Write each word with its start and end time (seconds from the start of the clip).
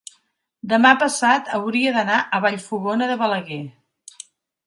demà 0.69 0.93
passat 1.01 1.51
hauria 1.57 1.91
d'anar 1.97 2.17
a 2.21 2.39
Vallfogona 2.45 3.09
de 3.11 3.17
Balaguer. 3.23 3.63